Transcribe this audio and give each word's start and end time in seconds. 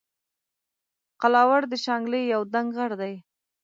قلاور 1.21 1.61
د 1.71 1.73
شانګلې 1.83 2.21
یو 2.33 2.41
دنګ 2.53 2.69
غر 2.77 2.91
دے 3.01 3.13